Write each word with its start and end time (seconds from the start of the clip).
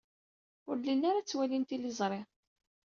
Ur 0.69 0.75
llin 0.79 1.07
ara 1.09 1.21
ttwalin 1.23 1.63
tiliẓri. 1.67 2.21